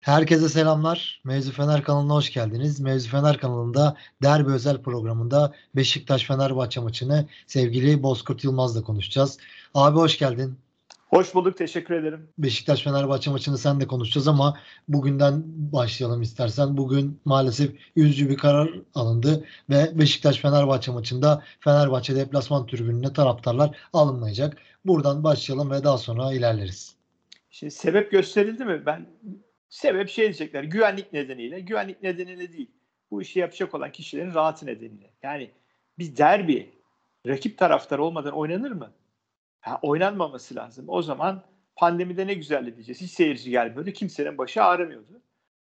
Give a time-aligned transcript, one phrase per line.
[0.00, 1.20] Herkese selamlar.
[1.24, 2.80] Mevzu Fener kanalına hoş geldiniz.
[2.80, 9.38] Mevzu Fener kanalında derbi özel programında Beşiktaş Fenerbahçe maçını sevgili Bozkurt Yılmaz'la konuşacağız.
[9.74, 10.58] Abi hoş geldin.
[11.08, 11.56] Hoş bulduk.
[11.56, 12.28] Teşekkür ederim.
[12.38, 14.58] Beşiktaş Fenerbahçe maçını sen de konuşacağız ama
[14.88, 16.76] bugünden başlayalım istersen.
[16.76, 24.56] Bugün maalesef üzücü bir karar alındı ve Beşiktaş Fenerbahçe maçında Fenerbahçe deplasman tribününe taraftarlar alınmayacak.
[24.84, 26.94] Buradan başlayalım ve daha sonra ilerleriz.
[27.50, 28.82] Şimdi sebep gösterildi mi?
[28.86, 29.06] Ben
[29.70, 31.60] Sebep şey diyecekler güvenlik nedeniyle.
[31.60, 32.70] Güvenlik nedeniyle değil.
[33.10, 35.10] Bu işi yapacak olan kişilerin rahatı nedeniyle.
[35.22, 35.50] Yani
[35.98, 36.70] bir derbi
[37.26, 38.92] rakip taraftar olmadan oynanır mı?
[39.60, 40.84] Ha, oynanmaması lazım.
[40.88, 41.42] O zaman
[41.76, 43.00] pandemide ne güzel diyeceğiz.
[43.00, 43.90] Hiç seyirci gelmiyordu.
[43.90, 45.22] Kimsenin başı ağrımıyordu.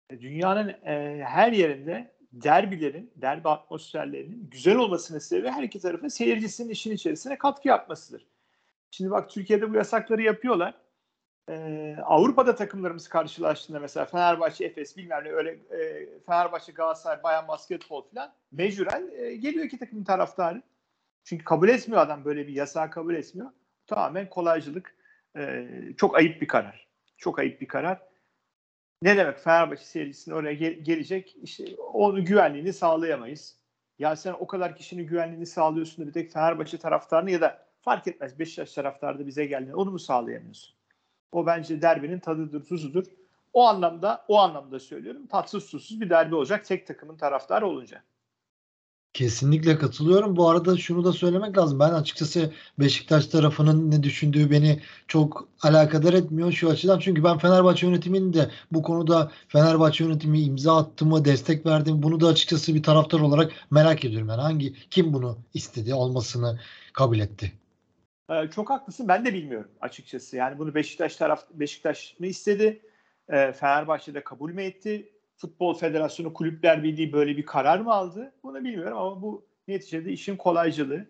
[0.09, 6.69] E, dünyanın e, her yerinde derbilerin, derbi atmosferlerinin güzel olmasının sebebi her iki tarafın seyircisinin
[6.69, 8.25] işin içerisine katkı yapmasıdır.
[8.91, 10.80] Şimdi bak Türkiye'de bu yasakları yapıyorlar
[12.03, 18.33] Avrupa'da takımlarımız karşılaştığında mesela Fenerbahçe, Efes bilmem ne öyle e, Fenerbahçe, Galatasaray, Bayan Basketbol falan
[18.51, 20.61] mecburen e, geliyor iki takımın taraftarı.
[21.23, 23.49] Çünkü kabul etmiyor adam böyle bir yasağı kabul etmiyor.
[23.87, 24.95] Tamamen kolaycılık.
[25.37, 26.87] E, çok ayıp bir karar.
[27.17, 28.01] Çok ayıp bir karar.
[29.01, 33.57] Ne demek Fenerbahçe seyircisinin oraya gel- gelecek işte onun güvenliğini sağlayamayız.
[33.99, 38.07] Ya sen o kadar kişinin güvenliğini sağlıyorsun da bir tek Fenerbahçe taraftarını ya da fark
[38.07, 39.75] etmez Beşiktaş taraftarı da bize geldi.
[39.75, 40.80] Onu mu sağlayamıyorsun?
[41.31, 43.05] O bence derbinin tadıdır, tuzudur.
[43.53, 45.27] O anlamda, o anlamda söylüyorum.
[45.27, 48.03] Tatsız susuz bir derbi olacak tek takımın taraftarı olunca.
[49.13, 50.35] Kesinlikle katılıyorum.
[50.35, 51.79] Bu arada şunu da söylemek lazım.
[51.79, 56.99] Ben açıkçası Beşiktaş tarafının ne düşündüğü beni çok alakadar etmiyor şu açıdan.
[56.99, 62.03] Çünkü ben Fenerbahçe yönetiminin de bu konuda Fenerbahçe yönetimi imza attı mı, destek verdi mi
[62.03, 64.29] bunu da açıkçası bir taraftar olarak merak ediyorum.
[64.29, 66.59] Yani hangi kim bunu istedi, olmasını
[66.93, 67.60] kabul etti?
[68.31, 69.07] Ee, çok haklısın.
[69.07, 70.37] Ben de bilmiyorum açıkçası.
[70.37, 72.81] Yani bunu Beşiktaş taraf Beşiktaş mı istedi?
[73.29, 75.13] Ee, Fenerbahçe'de kabul mü etti?
[75.35, 78.33] Futbol Federasyonu Kulüpler Birliği böyle bir karar mı aldı?
[78.43, 81.05] Bunu bilmiyorum ama bu neticede işin kolaycılığı.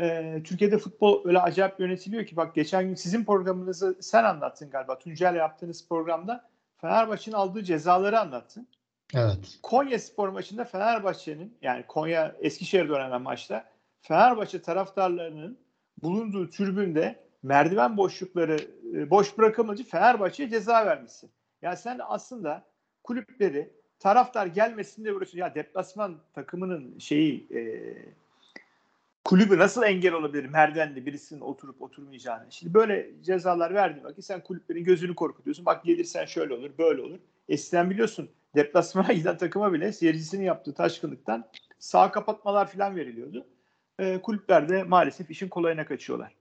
[0.00, 4.98] Ee, Türkiye'de futbol öyle acayip yönetiliyor ki bak geçen gün sizin programınızı sen anlattın galiba.
[4.98, 8.68] Tuncel yaptığınız programda Fenerbahçe'nin aldığı cezaları anlattın.
[9.14, 9.58] Evet.
[9.62, 13.64] Konya Spor maçında Fenerbahçe'nin yani Konya Eskişehir'de oynanan maçta
[14.00, 15.58] Fenerbahçe taraftarlarının
[16.02, 18.56] bulunduğu türbünde merdiven boşlukları
[18.94, 21.30] e, boş bırakılmayınca Fenerbahçe'ye ceza vermişsin.
[21.62, 22.64] Ya sen aslında
[23.04, 25.38] kulüpleri taraftar gelmesin diye uğraşıyorsun.
[25.38, 27.60] Ya deplasman takımının şeyi e,
[29.24, 32.46] kulübü nasıl engel olabilir merdivende birisinin oturup oturmayacağını.
[32.50, 35.66] Şimdi böyle cezalar verdiğin vakit sen kulüplerin gözünü korkutuyorsun.
[35.66, 37.18] Bak gelirsen şöyle olur böyle olur.
[37.48, 43.46] Eskiden biliyorsun deplasmana giden takıma bile seyircisinin yaptığı taşkınlıktan sağ kapatmalar falan veriliyordu
[44.00, 46.32] e, kulüpler de maalesef işin kolayına kaçıyorlar.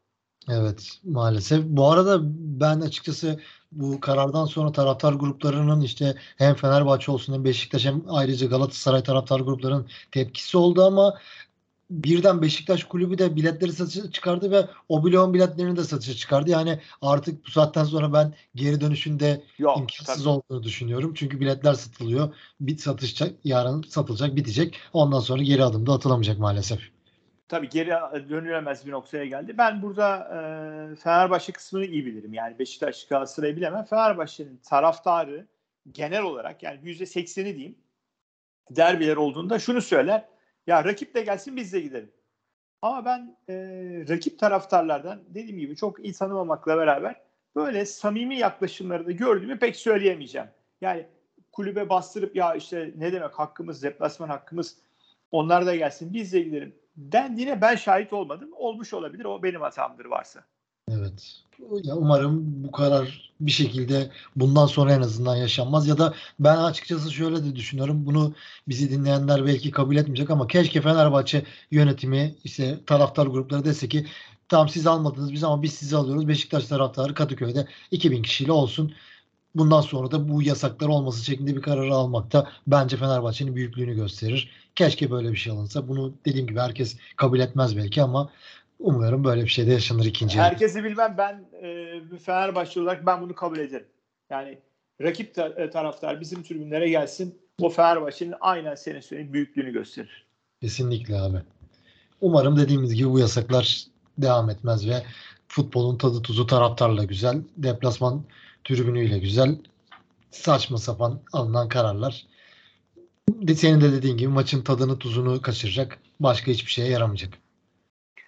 [0.50, 1.64] Evet maalesef.
[1.66, 2.20] Bu arada
[2.62, 3.40] ben açıkçası
[3.72, 9.40] bu karardan sonra taraftar gruplarının işte hem Fenerbahçe olsun hem Beşiktaş hem ayrıca Galatasaray taraftar
[9.40, 11.18] gruplarının tepkisi oldu ama
[11.90, 16.50] birden Beşiktaş kulübü de biletleri satışa çıkardı ve o bloğun biletlerini de satışa çıkardı.
[16.50, 20.30] Yani artık bu saatten sonra ben geri dönüşünde Yok, imkansız tabii.
[20.30, 21.14] olduğunu düşünüyorum.
[21.16, 22.34] Çünkü biletler satılıyor.
[22.62, 24.80] Bit satışacak, yarın satılacak, bitecek.
[24.94, 26.80] Ondan sonra geri adım da atılamayacak maalesef
[27.50, 27.90] tabii geri
[28.30, 29.58] dönülemez bir noktaya geldi.
[29.58, 32.34] Ben burada e, Fenerbahçe kısmını iyi bilirim.
[32.34, 33.86] Yani Beşiktaş Galatasaray'ı bilemem.
[33.86, 35.48] Fenerbahçe'nin taraftarı
[35.92, 37.76] genel olarak yani yüzde sekseni diyeyim
[38.70, 40.26] derbiler olduğunda şunu söyler.
[40.68, 42.12] Ya rakip de gelsin biz de gidelim.
[42.82, 43.56] Ama ben e,
[44.10, 47.16] rakip taraftarlardan dediğim gibi çok iyi tanımamakla beraber
[47.56, 50.48] böyle samimi yaklaşımları da gördüğümü pek söyleyemeyeceğim.
[50.82, 51.06] Yani
[51.52, 54.78] kulübe bastırıp ya işte ne demek hakkımız, deplasman hakkımız
[55.32, 58.50] onlar da gelsin biz de gidelim dendiğine ben şahit olmadım.
[58.58, 59.26] Olmuş olabilir.
[59.26, 60.44] O benim hatamdır varsa.
[60.92, 61.42] Evet.
[61.84, 67.12] Ya umarım bu karar bir şekilde bundan sonra en azından yaşanmaz ya da ben açıkçası
[67.12, 68.06] şöyle de düşünüyorum.
[68.06, 68.34] Bunu
[68.68, 74.06] bizi dinleyenler belki kabul etmeyecek ama keşke Fenerbahçe yönetimi işte taraftar grupları dese ki
[74.50, 76.28] tamam siz almadınız biz ama biz sizi alıyoruz.
[76.28, 78.94] Beşiktaş taraftarı Kadıköy'de 2000 kişiyle olsun.
[79.56, 84.52] Bundan sonra da bu yasaklar olması şeklinde bir kararı almak da bence Fenerbahçe'nin büyüklüğünü gösterir.
[84.80, 85.88] Keşke böyle bir şey alınsa.
[85.88, 88.30] Bunu dediğim gibi herkes kabul etmez belki ama
[88.80, 90.90] umuyorum böyle bir şey de yaşanır ikinci Herkesi yarı.
[90.90, 93.88] bilmem ben e, Fenerbahçe olarak ben bunu kabul ederim.
[94.30, 94.58] Yani
[95.02, 97.40] rakip ta- e, taraftar bizim tribünlere gelsin.
[97.62, 100.26] O Fenerbahçe'nin aynen senin söylediğin büyüklüğünü gösterir.
[100.62, 101.38] Kesinlikle abi.
[102.22, 103.84] Umarım dediğimiz gibi bu yasaklar
[104.18, 105.04] devam etmez ve
[105.48, 107.42] futbolun tadı tuzu taraftarla güzel.
[107.58, 108.24] Deplasman
[108.64, 109.56] tribünüyle güzel.
[110.32, 112.26] Saçma sapan alınan kararlar
[113.56, 116.00] senin de dediğin gibi maçın tadını tuzunu kaçıracak.
[116.20, 117.34] Başka hiçbir şeye yaramayacak.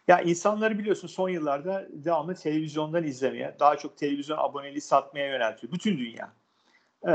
[0.08, 5.74] Ya insanları biliyorsun son yıllarda devamlı televizyondan izlemeye, daha çok televizyon aboneliği satmaya yöneltiyor.
[5.74, 6.34] Bütün dünya.
[7.08, 7.14] e,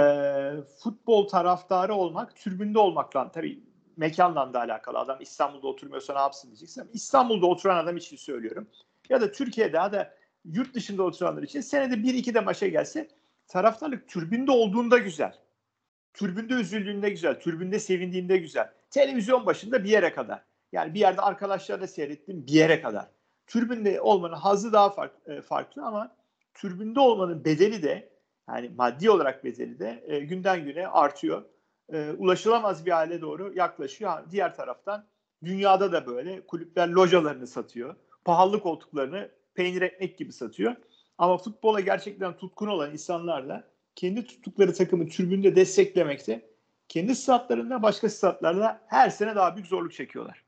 [0.83, 3.61] futbol taraftarı olmak, türbünde olmakla tabii
[3.97, 4.99] mekanla da alakalı.
[4.99, 6.91] Adam İstanbul'da oturmuyorsa ne yapsın diyeceksin.
[6.93, 8.69] İstanbul'da oturan adam için söylüyorum.
[9.09, 13.09] Ya da Türkiye'de ya da yurt dışında oturanlar için senede bir iki de maça gelse
[13.49, 15.46] taraftarlık türbünde olduğunda güzel.
[16.17, 17.41] Türbünde üzüldüğünde güzel.
[17.41, 18.73] Türbünde sevindiğinde güzel.
[18.91, 20.45] Televizyon başında bir yere kadar.
[20.73, 23.07] Yani bir yerde arkadaşlarla seyrettim bir yere kadar.
[23.47, 26.17] Türbünde olmanın hazı daha farklı, e, farklı ama
[26.55, 28.09] türbünde olmanın bedeli de
[28.49, 31.45] yani maddi olarak bedeli de e, günden güne artıyor.
[31.93, 34.12] E, ulaşılamaz bir hale doğru yaklaşıyor.
[34.31, 35.07] Diğer taraftan
[35.45, 37.97] dünyada da böyle kulüpler localarını satıyor.
[38.25, 40.77] Pahalı koltuklarını peynir ekmek gibi satıyor.
[41.19, 43.65] Ama futbola gerçekten tutkun olan insanlar da
[43.97, 46.51] kendi tuttukları takımı türbünde desteklemekte,
[46.89, 50.43] kendi statlarında başka statlarla her sene daha büyük zorluk çekiyorlar.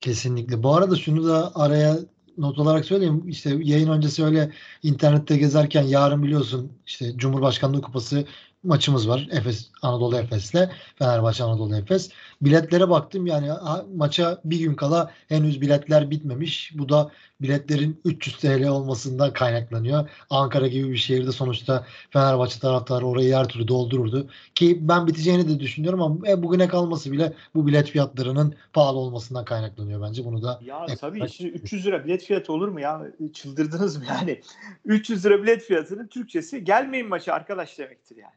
[0.00, 0.62] Kesinlikle.
[0.62, 1.96] Bu arada şunu da araya
[2.38, 3.24] not olarak söyleyeyim.
[3.28, 4.52] İşte yayın öncesi öyle
[4.82, 8.24] internette gezerken yarın biliyorsun işte Cumhurbaşkanlığı Kupası
[8.62, 9.28] maçımız var.
[9.30, 12.10] Efes Anadolu Efes'le Fenerbahçe Anadolu Efes.
[12.42, 13.50] Biletlere baktım yani
[13.94, 16.72] maça bir gün kala henüz biletler bitmemiş.
[16.74, 20.10] Bu da biletlerin 300 TL olmasından kaynaklanıyor.
[20.30, 24.28] Ankara gibi bir şehirde sonuçta Fenerbahçe taraftarı orayı her türlü doldururdu.
[24.54, 29.44] Ki ben biteceğini de düşünüyorum ama e, bugüne kalması bile bu bilet fiyatlarının pahalı olmasından
[29.44, 30.24] kaynaklanıyor bence.
[30.24, 33.02] Bunu da Ya e, tabii şimdi 300 lira bilet fiyatı olur mu ya?
[33.32, 34.40] Çıldırdınız mı yani?
[34.84, 38.34] 300 lira bilet fiyatının Türkçesi gelmeyin maçı arkadaş demektir yani.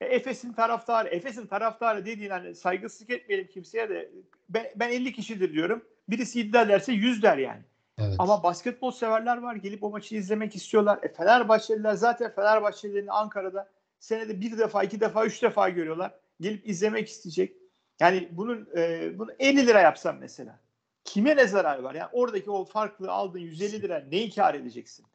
[0.00, 4.10] E, Efes'in taraftarı, Efes'in taraftarı dediğin hani saygısızlık etmeyelim kimseye de
[4.48, 5.84] ben, ben 50 kişidir diyorum.
[6.08, 7.62] Birisi iddia derse 100 der yani.
[7.98, 8.14] Evet.
[8.18, 9.54] Ama basketbol severler var.
[9.54, 10.98] Gelip o maçı izlemek istiyorlar.
[11.02, 13.68] E Fenerbahçeliler zaten Fenerbahçelilerini Ankara'da
[14.00, 16.14] senede bir defa, iki defa, üç defa görüyorlar.
[16.40, 17.56] Gelip izlemek isteyecek.
[18.00, 20.58] Yani bunun e, bunu 50 lira yapsam mesela.
[21.04, 21.94] Kime ne zarar var?
[21.94, 25.06] Yani oradaki o farklı aldığın 150 lira neyi kar edeceksin?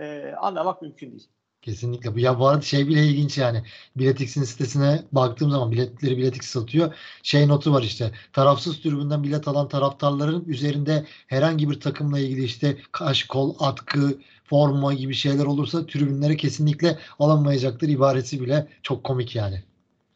[0.00, 1.28] E, anlamak mümkün değil.
[1.62, 2.14] Kesinlikle.
[2.14, 3.62] Bu ya şey bile ilginç yani.
[3.96, 6.94] Biletix'in sitesine baktığım zaman biletleri Biletix satıyor.
[7.22, 8.10] Şey notu var işte.
[8.32, 14.94] Tarafsız tribünden bilet alan taraftarların üzerinde herhangi bir takımla ilgili işte kaş, kol, atkı, forma
[14.94, 19.62] gibi şeyler olursa tribünlere kesinlikle alınmayacaktır ibaresi bile çok komik yani.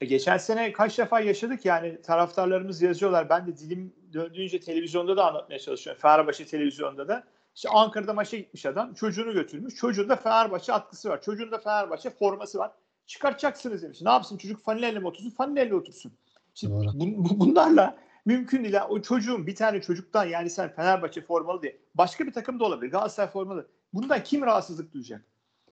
[0.01, 3.29] E, geçen sene kaç defa yaşadık yani taraftarlarımız yazıyorlar.
[3.29, 6.03] Ben de dilim döndüğünce televizyonda da anlatmaya çalışıyorum.
[6.03, 7.25] Fenerbahçe televizyonda da.
[7.55, 8.95] İşte Ankara'da maça gitmiş adam.
[8.95, 9.75] Çocuğunu götürmüş.
[9.75, 11.23] Çocuğunda Fenerbahçe atkısı var.
[11.23, 12.71] Çocuğunda Fenerbahçe forması var.
[13.07, 14.03] Çıkartacaksınız demiş.
[14.03, 15.31] Ne yapsın çocuk fanileyle mi otursun?
[15.31, 16.13] Fanileyle otursun.
[16.55, 16.75] Şimdi
[17.17, 18.77] bu, bunlarla mümkün değil.
[18.89, 22.93] O çocuğun bir tane çocuktan yani sen Fenerbahçe formalı diye başka bir takım da olabilir.
[22.93, 23.69] Galatasaray formalı.
[23.93, 25.25] Bundan kim rahatsızlık duyacak?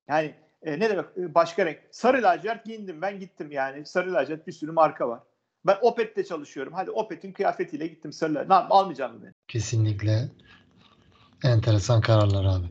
[0.08, 1.78] Yani e, ne demek e, başka renk?
[1.90, 3.86] Sarı lacivert giyindim ben gittim yani.
[3.86, 5.20] Sarı lacivert bir sürü marka var.
[5.66, 6.72] Ben Opet'te çalışıyorum.
[6.72, 8.48] Hadi Opet'in kıyafetiyle gittim sarı lacivert.
[8.48, 9.32] Ne yapayım almayacağım beni?
[9.48, 10.28] Kesinlikle.
[11.44, 12.66] Enteresan kararlar abi.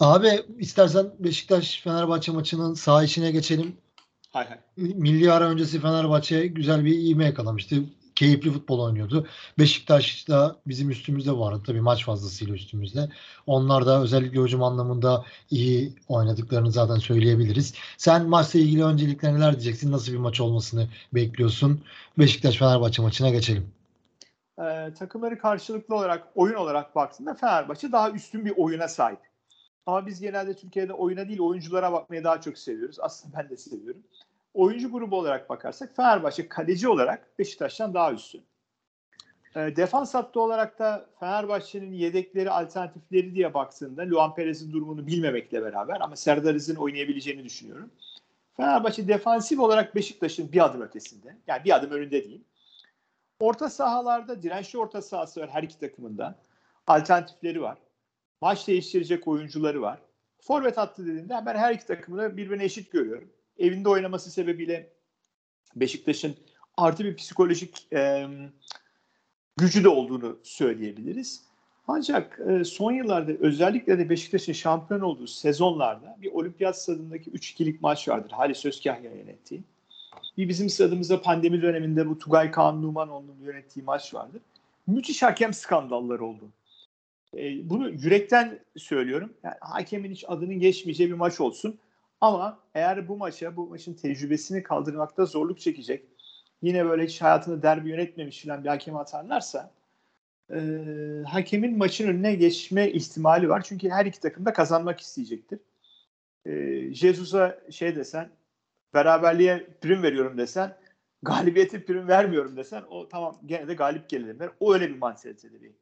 [0.00, 3.76] Abi istersen Beşiktaş Fenerbahçe maçının sağ içine geçelim.
[4.30, 4.58] Hay hay.
[4.76, 7.76] Milli ara öncesi Fenerbahçe güzel bir ivme yakalamıştı.
[8.14, 9.26] Keyifli futbol oynuyordu.
[9.58, 11.62] Beşiktaş da bizim üstümüzde vardı.
[11.66, 13.08] Tabii maç fazlasıyla üstümüzde.
[13.46, 17.74] Onlar da özellikle hücum anlamında iyi oynadıklarını zaten söyleyebiliriz.
[17.96, 19.92] Sen maçla ilgili öncelikle neler diyeceksin?
[19.92, 21.80] Nasıl bir maç olmasını bekliyorsun?
[22.18, 23.77] Beşiktaş Fenerbahçe maçına geçelim
[24.58, 29.20] e, takımları karşılıklı olarak oyun olarak baktığında Fenerbahçe daha üstün bir oyuna sahip.
[29.86, 33.00] Ama biz genelde Türkiye'de oyuna değil oyunculara bakmayı daha çok seviyoruz.
[33.00, 34.02] Aslında ben de seviyorum.
[34.54, 38.42] Oyuncu grubu olarak bakarsak Fenerbahçe kaleci olarak Beşiktaş'tan daha üstün.
[39.56, 46.00] E, defans hattı olarak da Fenerbahçe'nin yedekleri, alternatifleri diye baktığında Luan Perez'in durumunu bilmemekle beraber
[46.00, 47.90] ama Serdar Aziz'in oynayabileceğini düşünüyorum.
[48.56, 51.36] Fenerbahçe defansif olarak Beşiktaş'ın bir adım ötesinde.
[51.46, 52.44] Yani bir adım önünde değil.
[53.40, 56.38] Orta sahalarda dirençli orta sahası var her iki takımında.
[56.86, 57.78] Alternatifleri var.
[58.40, 59.98] Maç değiştirecek oyuncuları var.
[60.40, 63.32] Forvet hattı dediğinde ben her iki takımı da birbirine eşit görüyorum.
[63.58, 64.92] Evinde oynaması sebebiyle
[65.76, 66.36] Beşiktaş'ın
[66.76, 68.26] artı bir psikolojik e,
[69.56, 71.44] gücü de olduğunu söyleyebiliriz.
[71.88, 78.08] Ancak e, son yıllarda özellikle de Beşiktaş'ın şampiyon olduğu sezonlarda bir olimpiyat stadındaki 3-2'lik maç
[78.08, 78.30] vardır.
[78.30, 79.62] Halis Özkahya yönettiği.
[80.38, 84.40] Bir bizim stadımızda pandemi döneminde bu Tugay Kaan Numanoğlu'nun yönettiği maç vardı.
[84.86, 86.48] Müthiş hakem skandalları oldu.
[87.36, 89.32] E, bunu yürekten söylüyorum.
[89.42, 91.78] Yani hakemin hiç adının geçmeyeceği bir maç olsun.
[92.20, 96.04] Ama eğer bu maça, bu maçın tecrübesini kaldırmakta zorluk çekecek,
[96.62, 99.70] yine böyle hiç hayatında derbi yönetmemiş falan bir hakem atarlarsa
[100.52, 100.58] e,
[101.26, 103.62] hakemin maçın önüne geçme ihtimali var.
[103.64, 105.58] Çünkü her iki takım da kazanmak isteyecektir.
[106.46, 106.52] E,
[106.94, 108.30] Jesus'a şey desen
[108.94, 110.76] beraberliğe prim veriyorum desen
[111.22, 114.50] galibiyeti prim vermiyorum desen o tamam gene de galip gelelim der.
[114.60, 115.72] O öyle bir mantalitede bir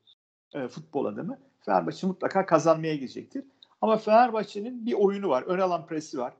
[0.54, 1.38] e, futbol adamı.
[1.60, 3.44] Fenerbahçe mutlaka kazanmaya gidecektir.
[3.80, 5.42] Ama Fenerbahçe'nin bir oyunu var.
[5.42, 6.34] Ön alan presi var.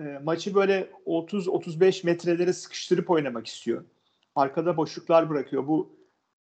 [0.00, 3.84] e, maçı böyle 30-35 metrelere sıkıştırıp oynamak istiyor.
[4.34, 5.66] Arkada boşluklar bırakıyor.
[5.68, 5.96] Bu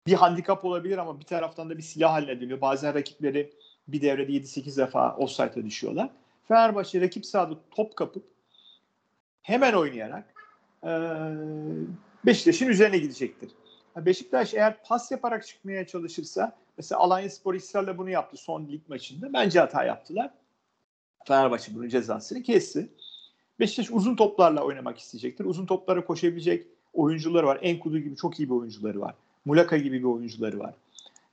[0.07, 2.61] bir handikap olabilir ama bir taraftan da bir silah haline dönüyor.
[2.61, 3.53] Bazen rakipleri
[3.87, 6.09] bir devrede 7-8 defa offside'a düşüyorlar.
[6.47, 8.32] Fenerbahçe rakip sahada top kapıp
[9.43, 10.33] hemen oynayarak
[10.83, 10.91] e,
[12.25, 13.51] Beşiktaş'ın üzerine gidecektir.
[13.95, 19.33] Beşiktaş eğer pas yaparak çıkmaya çalışırsa mesela Alanya Spor ısrarla bunu yaptı son lig maçında.
[19.33, 20.31] Bence hata yaptılar.
[21.25, 22.89] Fenerbahçe bunun cezasını kesti.
[23.59, 25.45] Beşiktaş uzun toplarla oynamak isteyecektir.
[25.45, 27.59] Uzun toplara koşabilecek oyuncuları var.
[27.61, 29.15] Enkudu gibi çok iyi bir oyuncuları var.
[29.45, 30.73] Mulaka gibi bir oyuncuları var.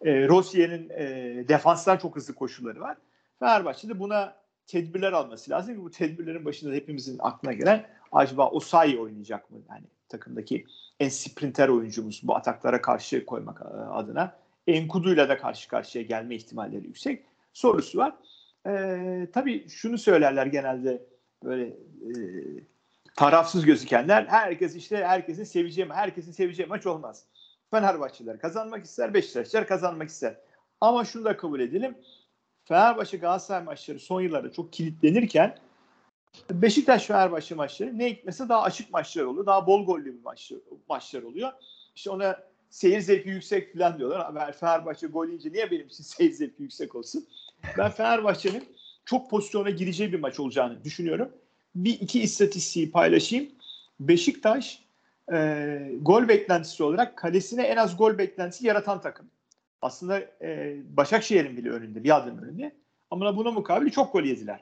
[0.00, 1.04] E, Rossier'in e,
[1.48, 2.96] defanstan çok hızlı koşulları var.
[3.38, 4.36] Fenerbahçe'de buna
[4.66, 5.84] tedbirler alması lazım.
[5.84, 9.58] Bu tedbirlerin başında hepimizin aklına gelen acaba Osayi oynayacak mı?
[9.70, 10.66] Yani takımdaki
[11.00, 14.36] en sprinter oyuncumuz bu ataklara karşı koymak e, adına.
[14.66, 17.24] Enkudu'yla da karşı karşıya gelme ihtimalleri yüksek.
[17.52, 18.14] Sorusu var.
[18.66, 21.06] Ee, tabii şunu söylerler genelde
[21.44, 22.12] böyle e,
[23.16, 24.26] tarafsız gözükenler.
[24.26, 27.24] Herkes işte herkesin seveceği, herkesin seveceği maç olmaz.
[27.70, 30.36] Fenerbahçeliler kazanmak ister, Beşiktaşlar kazanmak ister.
[30.80, 31.94] Ama şunu da kabul edelim.
[32.64, 35.56] Fenerbahçe Galatasaray maçları son yıllarda çok kilitlenirken
[36.50, 39.46] Beşiktaş Fenerbahçe maçları ne hikmetse daha açık maçlar oluyor.
[39.46, 40.52] Daha bol gollü bir maç,
[40.88, 41.52] maçlar oluyor.
[41.96, 42.38] İşte ona
[42.70, 44.34] seyir zevki yüksek falan diyorlar.
[44.34, 47.26] Ben Fenerbahçe gol yiyince niye benim için seyir zevki yüksek olsun?
[47.78, 48.64] Ben Fenerbahçe'nin
[49.04, 51.28] çok pozisyona gireceği bir maç olacağını düşünüyorum.
[51.74, 53.48] Bir iki istatistiği paylaşayım.
[54.00, 54.82] Beşiktaş
[55.32, 59.26] e, gol beklentisi olarak kalesine en az gol beklentisi yaratan takım.
[59.82, 62.72] Aslında e, Başakşehir'in bile önünde, bir adım önünde.
[63.10, 64.60] Ama buna mukabil çok gol yediler.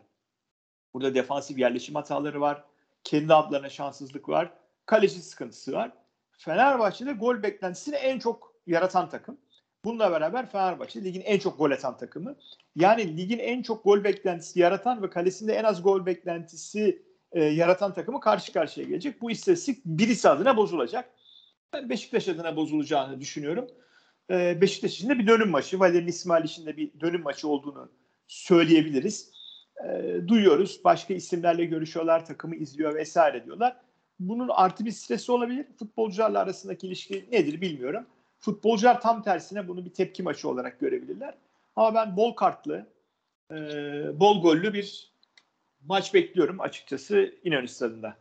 [0.99, 2.65] Burada defansif yerleşim hataları var.
[3.05, 4.53] Kendi adlarına şanssızlık var.
[4.87, 5.93] Kaleci sıkıntısı var.
[6.39, 9.39] Fenerbahçe'de gol beklentisini en çok yaratan takım.
[9.85, 12.37] Bununla beraber Fenerbahçe ligin en çok gol atan takımı.
[12.77, 17.03] Yani ligin en çok gol beklentisi yaratan ve kalesinde en az gol beklentisi
[17.33, 19.23] e, yaratan takımı karşı karşıya gelecek.
[19.23, 21.11] Bu istatistik birisi adına bozulacak.
[21.73, 23.67] Ben Beşiktaş adına bozulacağını düşünüyorum.
[24.31, 25.81] E, Beşiktaş için de bir dönüm maçı.
[25.81, 27.93] Valerian İsmail için de bir dönüm maçı olduğunu
[28.27, 29.38] söyleyebiliriz.
[29.85, 30.81] E, duyuyoruz.
[30.85, 33.77] Başka isimlerle görüşüyorlar, takımı izliyor vesaire diyorlar.
[34.21, 35.67] Bunun artı bir stresi olabilir.
[35.79, 38.07] Futbolcularla arasındaki ilişki nedir bilmiyorum.
[38.39, 41.35] Futbolcular tam tersine bunu bir tepki maçı olarak görebilirler.
[41.77, 42.87] Ama ben bol kartlı,
[43.51, 43.55] e,
[44.21, 45.13] bol gollü bir
[45.87, 48.17] maç bekliyorum açıkçası İnönü Stadı'nda.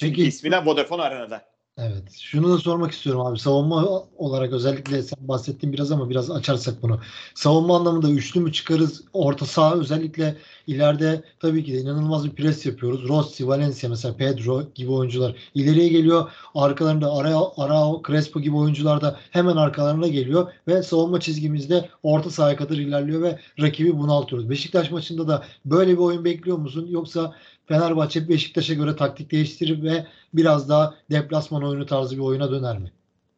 [0.00, 0.24] Peki.
[0.24, 1.51] ismine Vodafone Arena'da.
[1.84, 2.12] Evet.
[2.20, 3.38] Şunu da sormak istiyorum abi.
[3.38, 7.00] Savunma olarak özellikle sen bahsettin biraz ama biraz açarsak bunu.
[7.34, 9.04] Savunma anlamında üçlü mü çıkarız?
[9.12, 10.36] Orta saha özellikle
[10.66, 13.08] ileride tabii ki de inanılmaz bir pres yapıyoruz.
[13.08, 16.30] Rossi, Valencia mesela Pedro gibi oyuncular ileriye geliyor.
[16.54, 22.56] Arkalarında Arao, Arao, Crespo gibi oyuncular da hemen arkalarına geliyor ve savunma çizgimizde orta sahaya
[22.56, 24.50] kadar ilerliyor ve rakibi bunaltıyoruz.
[24.50, 26.86] Beşiktaş maçında da böyle bir oyun bekliyor musun?
[26.90, 27.34] Yoksa
[27.66, 32.92] Fenerbahçe Beşiktaş'a göre taktik değiştirir ve biraz daha deplasman oyunu tarzı bir oyuna döner mi?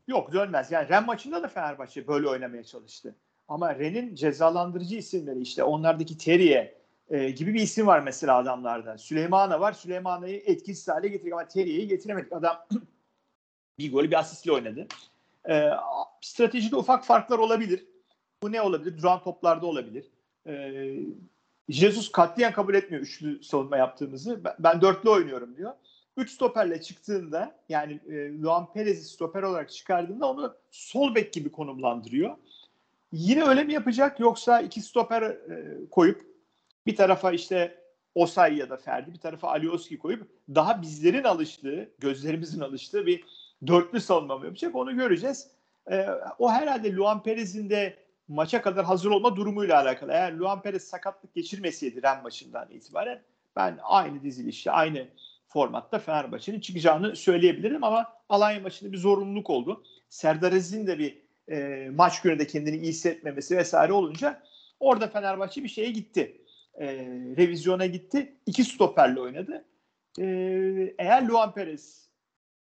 [0.09, 0.73] Yok dönmez.
[0.73, 3.15] Yani Ren maçında da Fenerbahçe böyle oynamaya çalıştı.
[3.49, 6.75] Ama Ren'in cezalandırıcı isimleri işte onlardaki Teriye
[7.11, 8.99] e, gibi bir isim var mesela adamlarda.
[8.99, 9.73] Süleymana var.
[9.73, 12.33] Süleymana'yı etkisiz hale getirdik ama Teriye'yi getiremedik.
[12.33, 12.67] Adam
[13.79, 14.87] bir gol bir asistle oynadı.
[15.49, 15.71] E,
[16.21, 17.87] stratejide ufak farklar olabilir.
[18.43, 18.99] Bu ne olabilir?
[18.99, 20.05] Duran toplarda olabilir.
[20.47, 20.53] E,
[21.69, 24.41] Jesus katliyen kabul etmiyor üçlü savunma yaptığımızı.
[24.59, 25.73] Ben dörtlü oynuyorum diyor.
[26.17, 32.37] Üç stoperle çıktığında yani e, Luan Perez'i stoper olarak çıkardığında onu sol bek gibi konumlandırıyor.
[33.13, 35.37] Yine öyle mi yapacak yoksa iki stoper e,
[35.91, 36.27] koyup
[36.87, 37.79] bir tarafa işte
[38.15, 43.25] Osay ya da Ferdi bir tarafa Alioski koyup daha bizlerin alıştığı, gözlerimizin alıştığı bir
[43.67, 45.51] dörtlü savunma mı yapacak onu göreceğiz.
[45.91, 46.07] E,
[46.39, 50.13] o herhalde Luan Perez'in de maça kadar hazır olma durumuyla alakalı.
[50.13, 53.23] Eğer Luan Perez sakatlık geçirmeseydi Ren maçından itibaren
[53.57, 55.09] ben aynı dizilişte, aynı
[55.47, 59.85] formatta Fenerbahçe'nin çıkacağını söyleyebilirim ama Alanya maçında bir zorunluluk oldu.
[60.09, 64.43] Serdar Aziz'in de bir e, maç gününde kendini iyi hissetmemesi vesaire olunca
[64.81, 66.41] orada Fenerbahçe bir şeye gitti.
[66.75, 66.87] E,
[67.37, 68.37] revizyona gitti.
[68.47, 69.65] İki stoperle oynadı.
[70.21, 70.25] E,
[70.99, 72.09] eğer Luan Perez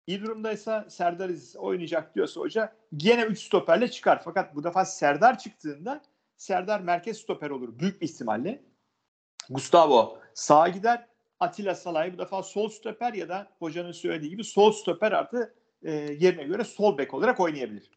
[0.09, 4.21] iyi durumdaysa Serdar Aziz oynayacak diyorsa hoca gene 3 stoperle çıkar.
[4.23, 6.01] Fakat bu defa Serdar çıktığında
[6.37, 8.63] Serdar merkez stoper olur büyük bir ihtimalle.
[9.49, 11.07] Gustavo sağa gider.
[11.39, 15.91] Atilla Salay bu defa sol stoper ya da hocanın söylediği gibi sol stoper artı e,
[15.93, 17.91] yerine göre sol bek olarak oynayabilir.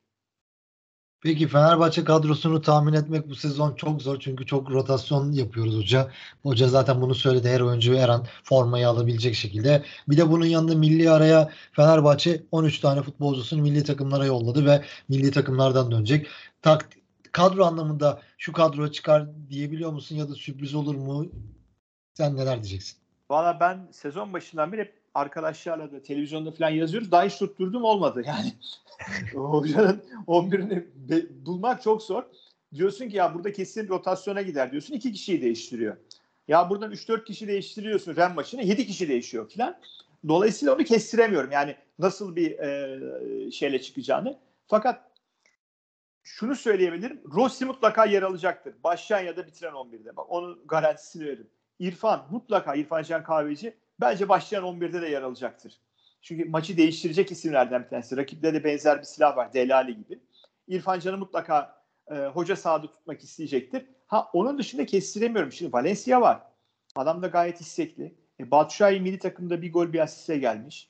[1.23, 6.11] Peki Fenerbahçe kadrosunu tahmin etmek bu sezon çok zor çünkü çok rotasyon yapıyoruz hoca.
[6.43, 9.83] Hoca zaten bunu söyledi her oyuncu her an formayı alabilecek şekilde.
[10.09, 15.31] Bir de bunun yanında milli araya Fenerbahçe 13 tane futbolcusunu milli takımlara yolladı ve milli
[15.31, 16.27] takımlardan dönecek.
[16.63, 16.89] Tak,
[17.33, 21.27] kadro anlamında şu kadro çıkar diyebiliyor musun ya da sürpriz olur mu?
[22.15, 22.99] Sen neler diyeceksin?
[23.31, 27.11] Valla ben sezon başından beri hep arkadaşlarla da televizyonda falan yazıyoruz.
[27.11, 28.23] Daha hiç tutturdum olmadı.
[28.27, 28.53] Yani
[29.35, 32.23] hocanın 11'ini be- bulmak çok zor.
[32.75, 34.95] Diyorsun ki ya burada kesin rotasyona gider diyorsun.
[34.95, 35.97] iki kişiyi değiştiriyor.
[36.49, 39.79] Ya buradan 3-4 kişi değiştiriyorsun Ren maçına 7 kişi değişiyor falan.
[40.29, 41.51] Dolayısıyla onu kestiremiyorum.
[41.51, 44.39] Yani nasıl bir e, şeyle çıkacağını.
[44.67, 45.11] Fakat
[46.23, 47.21] şunu söyleyebilirim.
[47.35, 48.75] Rossi mutlaka yer alacaktır.
[48.85, 50.17] Başlayan ya da bitiren 11'de.
[50.17, 51.51] Bak onun garantisini veririm.
[51.79, 55.81] İrfan mutlaka İrfan Can Kahveci bence başlayan 11'de de yer alacaktır.
[56.23, 58.17] Çünkü maçı değiştirecek isimlerden bir tanesi.
[58.17, 59.53] Rakipte de benzer bir silah var.
[59.53, 60.21] Delali gibi.
[60.69, 63.87] İrfan Can'ı mutlaka e, hoca sahada tutmak isteyecektir.
[64.07, 65.53] Ha onun dışında kestiremiyorum.
[65.53, 66.43] Şimdi Valencia var.
[66.97, 68.15] Adam da gayet istekli.
[68.41, 70.89] E, Batshuayi milli takımda bir gol bir asiste gelmiş.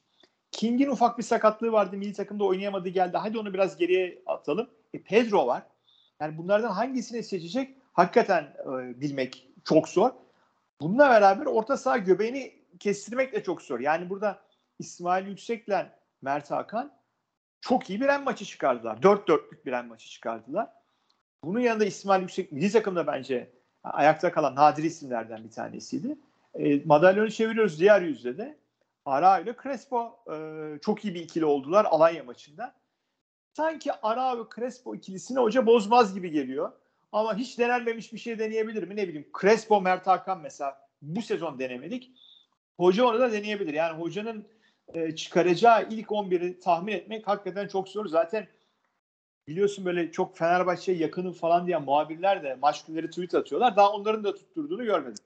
[0.50, 1.96] King'in ufak bir sakatlığı vardı.
[1.96, 3.16] Milli takımda oynayamadı geldi.
[3.16, 4.70] Hadi onu biraz geriye atalım.
[4.94, 5.62] E, Pedro var.
[6.20, 10.10] Yani bunlardan hangisini seçecek hakikaten e, bilmek çok zor.
[10.80, 13.80] Bununla beraber orta saha göbeğini kestirmek de çok zor.
[13.80, 14.42] Yani burada
[14.82, 15.86] İsmail Yüksek'le
[16.22, 16.92] Mert Hakan
[17.60, 18.96] çok iyi bir en maçı çıkardılar.
[18.96, 20.68] 4-4'lük bir en maçı çıkardılar.
[21.44, 23.50] Bunun yanında İsmail Yüksek milli takımda bence
[23.84, 26.18] ayakta kalan nadir isimlerden bir tanesiydi.
[26.54, 28.58] E, madalyonu çeviriyoruz diğer yüzde de.
[29.04, 32.74] Ara ile Crespo e, çok iyi bir ikili oldular Alanya maçında.
[33.52, 36.72] Sanki Ara ve Crespo ikilisini hoca bozmaz gibi geliyor.
[37.12, 38.96] Ama hiç denenmemiş bir şey deneyebilir mi?
[38.96, 42.10] Ne bileyim Crespo, Mert Hakan mesela bu sezon denemedik.
[42.76, 43.74] Hoca onu da deneyebilir.
[43.74, 44.46] Yani hocanın
[44.94, 48.06] e, çıkaracağı ilk 11'i tahmin etmek hakikaten çok zor.
[48.06, 48.48] Zaten
[49.48, 53.76] biliyorsun böyle çok Fenerbahçe'ye yakınım falan diyen muhabirler de maç günleri tweet atıyorlar.
[53.76, 55.24] Daha onların da tutturduğunu görmedim.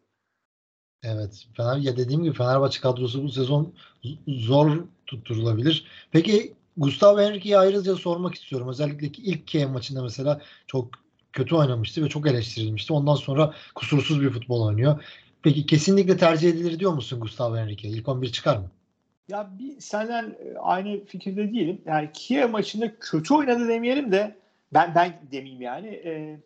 [1.02, 1.46] Evet.
[1.56, 3.74] Fener, ya dediğim gibi Fenerbahçe kadrosu bu sezon
[4.28, 5.86] zor tutturulabilir.
[6.10, 8.68] Peki Gustavo Henrique'yi ayrıca sormak istiyorum.
[8.68, 10.90] Özellikle ilk KM maçında mesela çok
[11.32, 12.92] kötü oynamıştı ve çok eleştirilmişti.
[12.92, 15.04] Ondan sonra kusursuz bir futbol oynuyor.
[15.42, 17.92] Peki kesinlikle tercih edilir diyor musun Gustavo Henrique?
[17.92, 18.70] İlk 11 çıkar mı?
[19.28, 21.82] Ya bir senden e, aynı fikirde değilim.
[21.86, 24.36] Yani Kiev maçında kötü oynadı demeyelim de
[24.72, 25.88] ben ben demeyeyim yani.
[25.88, 26.40] E,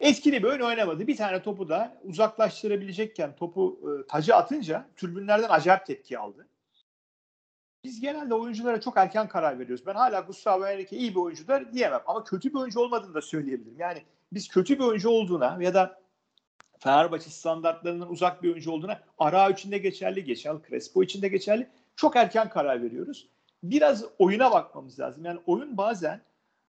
[0.00, 1.06] etkili bir oyun oynamadı.
[1.06, 6.48] Bir tane topu da uzaklaştırabilecekken topu e, tacı atınca tribünlerden acayip tepki aldı.
[7.84, 9.86] Biz genelde oyunculara çok erken karar veriyoruz.
[9.86, 12.00] Ben hala Gustavo Henrique iyi bir oyuncudur diyemem.
[12.06, 13.78] Ama kötü bir oyuncu olmadığını da söyleyebilirim.
[13.78, 16.00] Yani biz kötü bir oyuncu olduğuna ya da
[16.78, 21.68] Fenerbahçe standartlarından uzak bir oyuncu olduğuna Ara için de geçerli, geçerli, Crespo için de geçerli.
[21.98, 23.28] Çok erken karar veriyoruz.
[23.62, 25.24] Biraz oyuna bakmamız lazım.
[25.24, 26.20] Yani oyun bazen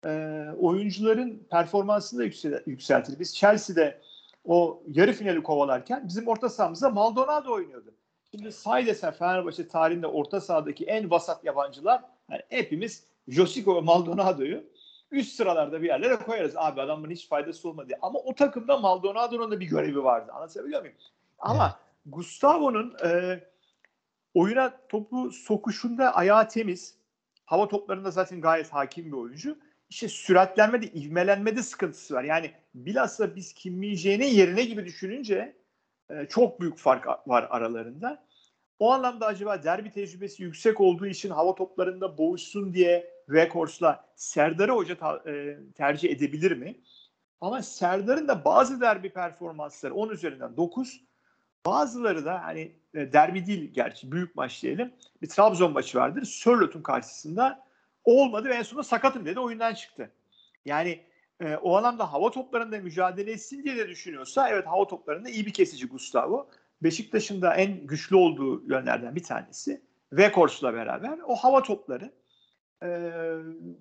[0.06, 3.20] e, oyuncuların performansını da yüksel, yükseltir.
[3.20, 4.02] Biz Chelsea'de
[4.46, 7.94] o yarı finali kovalarken bizim orta sahamızda Maldonado oynuyordu.
[8.32, 14.64] Şimdi say desen Fenerbahçe tarihinde orta sahadaki en vasat yabancılar yani hepimiz Josico ve Maldonado'yu
[15.12, 16.54] üst sıralarda bir yerlere koyarız.
[16.58, 17.94] Abi adamın hiç faydası olmadı.
[18.02, 20.32] Ama o takımda Maldonado'nun da bir görevi vardı.
[20.32, 20.96] Anlatabiliyor muyum?
[21.40, 22.16] Ama evet.
[22.16, 23.40] Gustavo'nun e,
[24.38, 26.98] oyuna topu sokuşunda ayağı temiz.
[27.46, 29.58] Hava toplarında zaten gayet hakim bir oyuncu.
[29.90, 32.24] İşte süratlenmede, ivmelenmede sıkıntısı var.
[32.24, 35.56] Yani bilhassa biz Kim Min yerine gibi düşününce
[36.10, 38.28] e, çok büyük fark var aralarında.
[38.80, 44.98] O anlamda acaba derbi tecrübesi yüksek olduğu için hava toplarında boğuşsun diye Rekords'la Serdar'ı hoca
[44.98, 46.76] ta, e, tercih edebilir mi?
[47.42, 51.07] Ama Serdar'ın da bazı derbi performansları 10 üzerinden 9
[51.68, 54.94] bazıları da hani e, derbi değil gerçi büyük maç diyelim.
[55.22, 56.26] Bir Trabzon maçı vardır.
[56.26, 57.64] Sörlot'un karşısında
[58.04, 60.12] olmadı ve en sonunda sakatım dedi oyundan çıktı.
[60.66, 61.04] Yani
[61.40, 65.54] e, o anlamda hava toplarında mücadele etsin diye de düşünüyorsa evet hava toplarında iyi bir
[65.54, 66.50] kesici Gustavo.
[66.84, 69.82] Beşiktaş'ın da en güçlü olduğu yönlerden bir tanesi.
[70.14, 72.12] Vekors'la beraber o hava topları
[72.84, 72.90] e,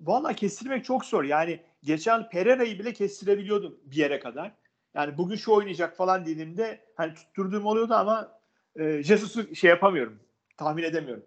[0.01, 1.23] valla kestirmek çok zor.
[1.23, 4.51] Yani geçen Pereira'yı bile kestirebiliyordum bir yere kadar.
[4.97, 8.31] Yani bugün şu oynayacak falan dediğimde hani tutturduğum oluyordu ama
[8.75, 10.19] e, Jesus'u şey yapamıyorum.
[10.57, 11.23] Tahmin edemiyorum.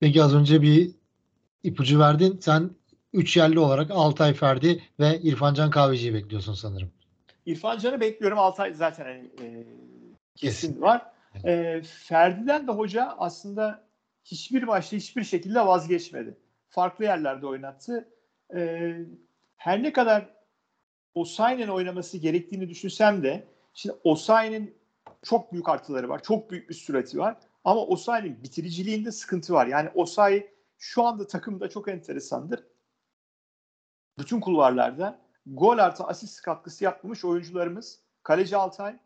[0.00, 0.90] Peki az önce bir
[1.62, 2.38] ipucu verdin.
[2.40, 2.70] Sen
[3.12, 6.90] üç yerli olarak Altay Ferdi ve İrfan Can Kahveci'yi bekliyorsun sanırım.
[7.46, 8.38] İrfan Can'ı bekliyorum.
[8.38, 9.66] Altay zaten hani, e,
[10.36, 11.06] kesin var.
[11.44, 13.84] E, Ferdi'den de hoca aslında
[14.24, 16.38] hiçbir maçta hiçbir şekilde vazgeçmedi.
[16.68, 18.08] Farklı yerlerde oynattı.
[18.54, 18.92] E,
[19.56, 20.33] her ne kadar
[21.14, 24.78] Osayi'nin oynaması gerektiğini düşünsem de şimdi Osayi'nin
[25.22, 26.22] çok büyük artıları var.
[26.22, 27.36] Çok büyük bir sürati var.
[27.64, 29.66] Ama Osayi'nin bitiriciliğinde sıkıntı var.
[29.66, 32.64] Yani Osayi şu anda takımda çok enteresandır.
[34.18, 38.98] Bütün kulvarlarda gol artı asist katkısı yapmamış oyuncularımız Kaleci Altay,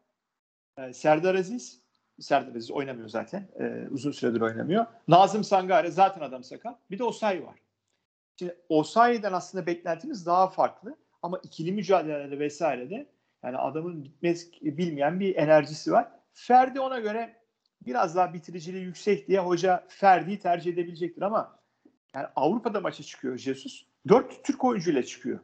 [0.79, 1.83] e, Serdar Aziz,
[2.21, 3.49] Serdar Aziz oynamıyor zaten.
[3.61, 4.87] E, uzun süredir oynamıyor.
[5.09, 6.90] Nazım Sangare zaten adam sakat.
[6.90, 7.59] Bir de Osayi var.
[8.38, 10.97] Şimdi Osayi'den aslında beklentimiz daha farklı.
[11.23, 13.07] Ama ikili mücadelelerde vesairede
[13.43, 16.09] yani adamın bitmez bilmeyen bir enerjisi var.
[16.33, 17.37] Ferdi ona göre
[17.87, 21.59] biraz daha bitiriciliği yüksek diye hoca Ferdi'yi tercih edebilecektir ama
[22.15, 23.85] yani Avrupa'da maça çıkıyor Jesus.
[24.09, 25.39] Dört Türk oyuncuyla çıkıyor.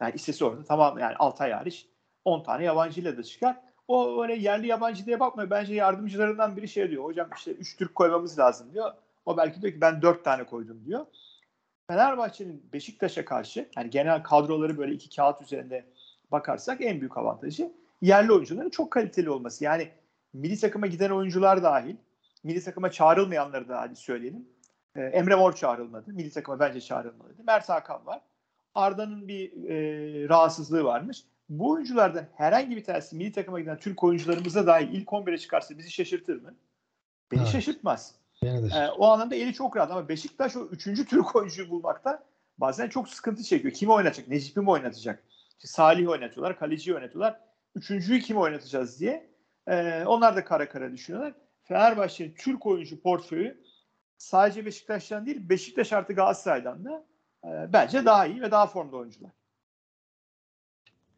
[0.00, 1.86] Yani istesi orada tamam yani Altay hariç
[2.24, 3.60] 10 tane yabancıyla da çıkar.
[3.88, 5.50] O öyle yerli yabancı diye bakmıyor.
[5.50, 7.04] Bence yardımcılarından biri şey diyor.
[7.04, 8.92] Hocam işte 3 Türk koymamız lazım diyor.
[9.26, 11.06] O belki diyor ki ben 4 tane koydum diyor.
[11.90, 15.84] Fenerbahçe'nin Beşiktaş'a karşı yani genel kadroları böyle iki kağıt üzerinde
[16.32, 17.72] bakarsak en büyük avantajı
[18.02, 19.64] yerli oyuncuların çok kaliteli olması.
[19.64, 19.88] Yani
[20.32, 21.96] milli takıma giden oyuncular dahil,
[22.44, 24.48] milli takıma çağrılmayanları da hadi söyleyelim.
[24.96, 26.12] Ee, Emre Mor çağrılmadı.
[26.12, 27.44] Milli takıma bence çağrılmalıydı.
[27.44, 28.20] Mert Hakan var.
[28.74, 31.24] Arda'nın bir e, rahatsızlığı varmış.
[31.48, 35.90] Bu oyunculardan herhangi bir tanesi milli takıma giden Türk oyuncularımıza dahil ilk 11'e çıkarsa bizi
[35.90, 36.54] şaşırtır mı?
[37.32, 37.50] Beni evet.
[37.50, 38.19] şaşırtmaz.
[38.42, 42.24] Beni ee, o anlamda eli çok rahat ama Beşiktaş o üçüncü Türk oyuncuyu bulmakta
[42.58, 43.74] bazen çok sıkıntı çekiyor.
[43.74, 44.28] Kimi oynatacak?
[44.28, 45.24] Necip'i mi oynatacak?
[45.56, 47.40] İşte Salih oynatıyorlar, kaleciyi oynatıyorlar.
[47.74, 49.30] Üçüncüyü kim oynatacağız diye.
[49.68, 51.34] Ee, onlar da kara kara düşünüyorlar.
[51.62, 53.64] Fenerbahçe'nin Türk oyuncu portföyü
[54.18, 57.04] sadece Beşiktaş'tan değil Beşiktaş artı Galatasaray'dan da
[57.44, 59.30] e, bence daha iyi ve daha formda oyuncular.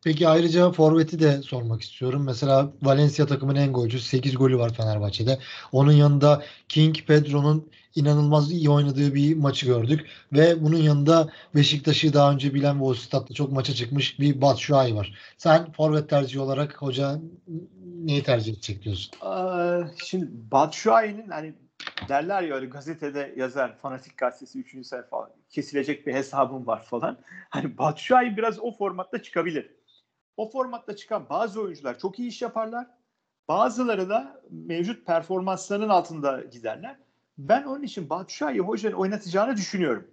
[0.04, 2.22] Peki ayrıca Forvet'i de sormak istiyorum.
[2.26, 5.38] Mesela Valencia takımının en golcüsü 8 golü var Fenerbahçe'de.
[5.72, 10.06] Onun yanında King Pedro'nun inanılmaz iyi oynadığı bir maçı gördük.
[10.32, 14.94] Ve bunun yanında Beşiktaş'ı daha önce bilen ve o statta çok maça çıkmış bir Batshuayi
[14.94, 15.14] var.
[15.38, 17.20] Sen forvet tercihi olarak hoca
[17.84, 19.12] neyi tercih edecek diyorsun?
[20.04, 21.54] şimdi Batshuayi'nin hani
[22.08, 24.86] derler ya öyle gazetede yazar fanatik gazetesi 3.
[24.86, 27.18] sayfa kesilecek bir hesabım var falan.
[27.50, 29.81] Hani Batshuayi biraz o formatta çıkabilir
[30.42, 32.86] o formatta çıkan bazı oyuncular çok iyi iş yaparlar.
[33.48, 36.96] Bazıları da mevcut performanslarının altında giderler.
[37.38, 40.06] Ben onun için Batshuayi hocanın oynatacağını düşünüyorum.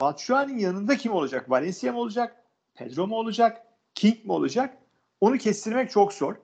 [0.00, 1.50] Batshuayi'nin yanında kim olacak?
[1.50, 2.36] Valencia mı olacak?
[2.74, 3.66] Pedro mu olacak?
[3.94, 4.78] King mi olacak?
[5.20, 6.34] Onu kestirmek çok zor.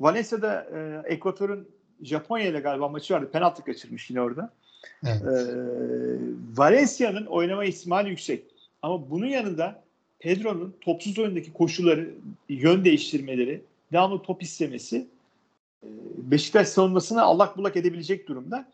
[0.00, 1.68] Valencia'da e, Ekvator'un
[2.02, 3.30] Japonya ile galiba maçı vardı.
[3.32, 4.50] Penaltı kaçırmış yine orada.
[5.06, 5.22] Evet.
[5.22, 5.28] E,
[6.56, 8.44] Valencia'nın oynama ihtimali yüksek.
[8.82, 9.87] Ama bunun yanında
[10.18, 12.14] Pedro'nun topsuz oyundaki koşulları,
[12.48, 15.06] yön değiştirmeleri, devamlı top istemesi
[15.82, 18.68] e, Beşiktaş savunmasını allak bullak edebilecek durumda.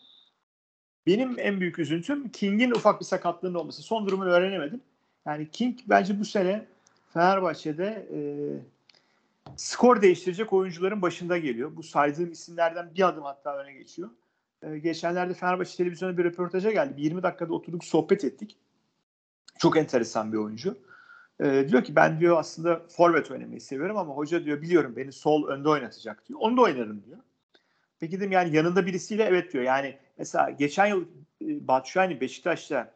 [1.07, 3.83] Benim en büyük üzüntüm King'in ufak bir sakatlığının olması.
[3.83, 4.81] Son durumunu öğrenemedim.
[5.27, 6.67] Yani King bence bu sene
[7.15, 8.19] Fenerbahçe'de e,
[9.57, 11.77] skor değiştirecek oyuncuların başında geliyor.
[11.77, 14.11] Bu saydığım isimlerden bir adım hatta öne geçiyor.
[14.63, 16.97] E, geçenlerde Fenerbahçe televizyonuna bir röportaja geldi.
[16.97, 18.57] Bir 20 dakikada oturduk sohbet ettik.
[19.59, 20.77] Çok enteresan bir oyuncu.
[21.41, 25.49] E, diyor ki ben diyor aslında forvet oynamayı seviyorum ama hoca diyor biliyorum beni sol
[25.49, 26.41] önde oynatacak diyor.
[26.43, 27.19] Onu da oynarım diyor.
[28.01, 29.65] Peki dedim yani yanında birisiyle evet diyor.
[29.65, 31.05] Yani mesela geçen yıl
[31.43, 32.93] e, Batshuayi Beşiktaş'ta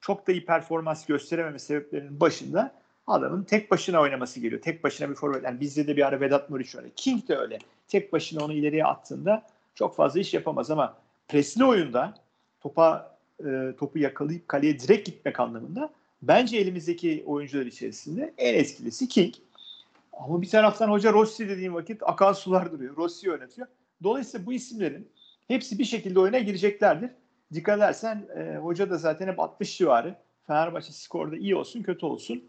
[0.00, 2.74] çok da iyi performans gösterememe sebeplerinin başında
[3.06, 4.62] adamın tek başına oynaması geliyor.
[4.62, 5.44] Tek başına bir forvet.
[5.44, 6.90] Yani bizde de bir ara Vedat Muriç öyle.
[6.96, 7.58] King de öyle.
[7.88, 9.42] Tek başına onu ileriye attığında
[9.74, 10.96] çok fazla iş yapamaz ama
[11.28, 12.14] presli oyunda
[12.60, 15.90] topa e, topu yakalayıp kaleye direkt gitmek anlamında
[16.22, 19.34] Bence elimizdeki oyuncular içerisinde en etkilisi King.
[20.12, 22.96] Ama bir taraftan hoca Rossi dediğim vakit akan sular duruyor.
[22.96, 23.66] Rossi yönetiyor.
[24.02, 25.08] Dolayısıyla bu isimlerin
[25.48, 27.10] hepsi bir şekilde oyuna gireceklerdir.
[27.54, 30.14] Dikkat edersen e, hoca da zaten hep 60 civarı.
[30.46, 32.44] Fenerbahçe skorda iyi olsun kötü olsun.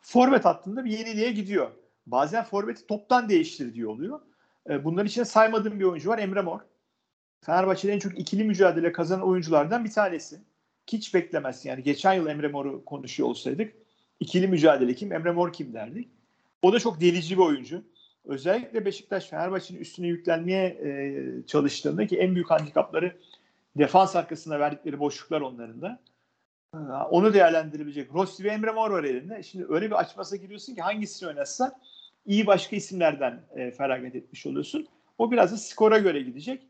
[0.00, 1.70] Forvet hattında bir yeniliğe gidiyor.
[2.06, 4.20] Bazen forveti toptan değiştir diyor oluyor.
[4.70, 6.60] E, bunların içinde saymadığım bir oyuncu var Emre Mor.
[7.40, 10.40] Fenerbahçe'de en çok ikili mücadele kazanan oyunculardan bir tanesi
[10.92, 11.68] hiç beklemezsin.
[11.68, 13.72] Yani geçen yıl Emre Mor'u konuşuyor olsaydık
[14.20, 16.08] ikili mücadele kim, Emre Mor kim derdik.
[16.62, 17.82] O da çok delici bir oyuncu.
[18.24, 23.16] Özellikle Beşiktaş Fenerbahçe'nin üstüne yüklenmeye e, çalıştığında ki en büyük handikapları
[23.76, 26.00] defans arkasında verdikleri boşluklar onların da.
[27.10, 28.14] Onu değerlendirebilecek.
[28.14, 29.42] Rossi ve Emre Mor var elinde.
[29.42, 31.80] Şimdi öyle bir açmasa giriyorsun ki hangisini oynatsa
[32.26, 34.86] iyi başka isimlerden e, feragat etmiş oluyorsun.
[35.18, 36.62] O biraz da skora göre gidecek.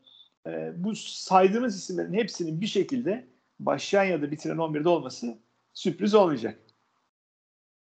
[0.46, 3.24] E, bu saydığımız isimlerin hepsinin bir şekilde
[3.60, 5.38] başlayan ya da bitiren 11'de olması
[5.72, 6.58] sürpriz olmayacak.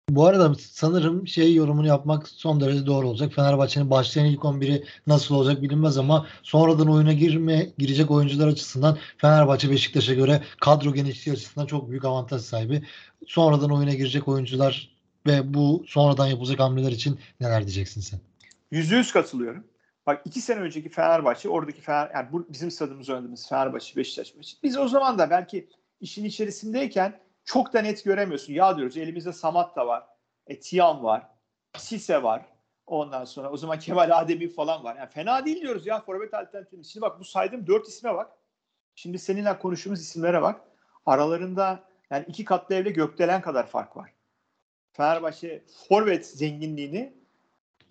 [0.09, 3.33] Bu arada sanırım şey yorumunu yapmak son derece doğru olacak.
[3.33, 9.69] Fenerbahçe'nin başlayan ilk 11'i nasıl olacak bilinmez ama sonradan oyuna girme girecek oyuncular açısından Fenerbahçe
[9.71, 12.83] Beşiktaş'a göre kadro genişliği açısından çok büyük avantaj sahibi.
[13.27, 14.89] Sonradan oyuna girecek oyuncular
[15.27, 18.19] ve bu sonradan yapılacak hamleler için neler diyeceksin sen?
[18.71, 19.63] Yüzde yüz katılıyorum.
[20.05, 24.57] Bak iki sene önceki Fenerbahçe, oradaki Fener, yani bu bizim stadımız oynadığımız Fenerbahçe, Beşiktaş maçı.
[24.63, 25.69] Biz o zaman da belki
[26.01, 28.53] işin içerisindeyken çok da net göremiyorsun.
[28.53, 30.03] Ya diyoruz elimizde Samat da var,
[30.47, 31.27] e, Tiyan var,
[31.77, 32.45] Sise var.
[32.87, 34.95] Ondan sonra o zaman Kemal Ademi falan var.
[34.95, 36.83] Yani fena değil diyoruz ya forvet alternatifi.
[36.83, 38.31] Şimdi bak bu saydığım dört isme bak.
[38.95, 40.61] Şimdi seninle konuştuğumuz isimlere bak.
[41.05, 44.13] Aralarında yani iki katlı evle gökdelen kadar fark var.
[44.91, 47.13] Fenerbahçe forvet zenginliğini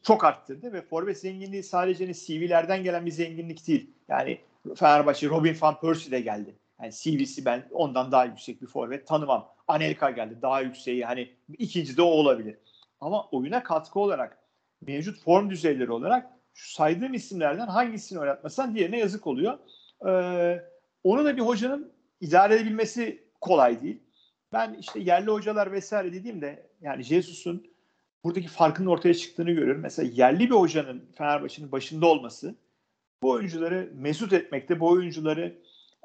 [0.05, 3.91] çok arttırdı ve forvet zenginliği sadece hani CV'lerden gelen bir zenginlik değil.
[4.09, 4.39] Yani
[4.77, 6.55] Fenerbahçe Robin van Persie de geldi.
[6.83, 9.49] Yani CV'si ben ondan daha yüksek bir forvet tanımam.
[9.69, 12.57] Anelka geldi daha yükseği hani ikinci de o olabilir.
[13.01, 14.39] Ama oyuna katkı olarak
[14.87, 19.59] mevcut form düzeyleri olarak şu saydığım isimlerden hangisini oynatmasan diğerine yazık oluyor.
[20.09, 20.63] Ee,
[21.05, 24.01] onu da bir hocanın idare edebilmesi kolay değil.
[24.53, 27.74] Ben işte yerli hocalar vesaire dediğimde yani Jesus'un
[28.25, 29.83] buradaki farkının ortaya çıktığını görüyorum.
[29.83, 32.55] Mesela yerli bir hocanın Fenerbahçe'nin başında olması
[33.23, 35.59] bu oyuncuları mesut etmekte, bu oyuncuları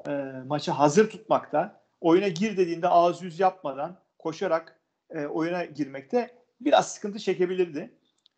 [0.08, 0.10] e,
[0.46, 4.80] maça hazır tutmakta, oyuna gir dediğinde ağız yüz yapmadan koşarak
[5.10, 6.30] e, oyuna girmekte
[6.60, 7.90] biraz sıkıntı çekebilirdi.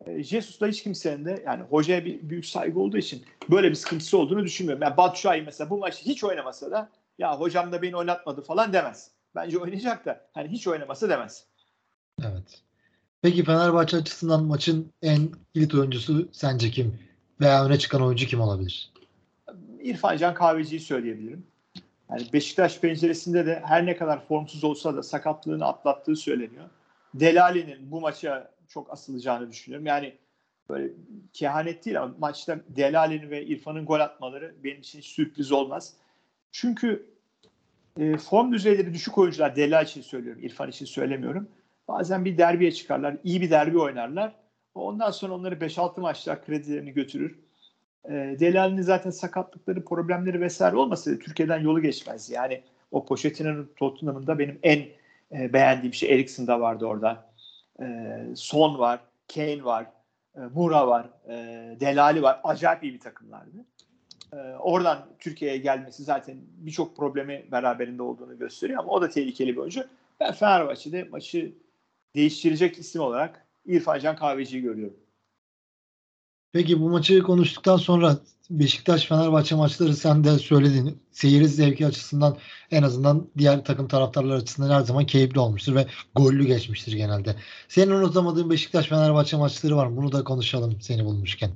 [0.05, 4.17] E, Jesus'la hiç kimsenin de yani hocaya bir büyük saygı olduğu için böyle bir sıkıntısı
[4.17, 4.83] olduğunu düşünmüyorum.
[4.83, 9.11] Yani Şahin mesela bu maçı hiç oynamasa da ya hocam da beni oynatmadı falan demez.
[9.35, 11.47] Bence oynayacak da hani hiç oynamasa demez.
[12.21, 12.63] Evet.
[13.23, 16.99] Peki Fenerbahçe açısından maçın en kilit oyuncusu sence kim?
[17.41, 18.91] Veya öne çıkan oyuncu kim olabilir?
[19.81, 21.43] İrfan Can Kahveci'yi söyleyebilirim.
[22.09, 26.65] Yani Beşiktaş penceresinde de her ne kadar formsuz olsa da sakatlığını atlattığı söyleniyor.
[27.13, 29.85] Delali'nin bu maça çok asılacağını düşünüyorum.
[29.85, 30.17] Yani
[30.69, 30.89] böyle
[31.33, 35.93] kehanet değil ama maçta Delali'nin ve İrfan'ın gol atmaları benim için sürpriz olmaz.
[36.51, 37.05] Çünkü
[37.99, 41.47] e, form düzeyleri düşük oyuncular Delal için söylüyorum, İrfan için söylemiyorum.
[41.87, 44.35] Bazen bir derbiye çıkarlar, iyi bir derbi oynarlar.
[44.75, 47.39] Ondan sonra onları 5-6 maçlar kredilerini götürür.
[48.05, 52.29] E, Delali'nin zaten sakatlıkları, problemleri vesaire olmasa Türkiye'den yolu geçmez.
[52.29, 54.79] Yani o Pochettino'nun Tottenham'ında benim en
[55.31, 57.29] e, beğendiğim şey Eriksen da vardı orada.
[57.81, 57.85] E,
[58.35, 58.99] Son var,
[59.33, 59.85] Kane var,
[60.35, 61.33] e, Mura var, e,
[61.79, 62.39] Delali var.
[62.43, 63.65] Acayip iyi bir takımlardı.
[64.33, 69.57] E, oradan Türkiye'ye gelmesi zaten birçok problemi beraberinde olduğunu gösteriyor ama o da tehlikeli bir
[69.57, 69.83] oyuncu.
[70.19, 71.53] Ben Fenerbahçe'de maçı
[72.15, 74.97] değiştirecek isim olarak İrfan Can Kahveci'yi görüyorum.
[76.53, 78.17] Peki bu maçı konuştuktan sonra
[78.49, 80.97] Beşiktaş Fenerbahçe maçları sen de söyledin.
[81.11, 82.37] Seyir zevki açısından
[82.71, 87.35] en azından diğer takım taraftarları açısından her zaman keyifli olmuştur ve gollü geçmiştir genelde.
[87.67, 89.97] Senin unutamadığın Beşiktaş Fenerbahçe maçları var mı?
[89.97, 91.51] Bunu da konuşalım seni bulmuşken.